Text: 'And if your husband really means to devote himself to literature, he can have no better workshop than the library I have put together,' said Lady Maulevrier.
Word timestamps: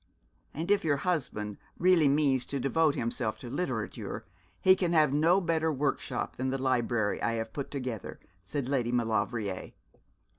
'And 0.55 0.71
if 0.71 0.83
your 0.83 0.97
husband 0.97 1.59
really 1.77 2.07
means 2.07 2.43
to 2.47 2.59
devote 2.59 2.95
himself 2.95 3.37
to 3.37 3.51
literature, 3.51 4.25
he 4.59 4.75
can 4.75 4.93
have 4.93 5.13
no 5.13 5.39
better 5.39 5.71
workshop 5.71 6.37
than 6.37 6.49
the 6.49 6.57
library 6.57 7.21
I 7.21 7.33
have 7.33 7.53
put 7.53 7.69
together,' 7.69 8.19
said 8.43 8.67
Lady 8.67 8.91
Maulevrier. 8.91 9.73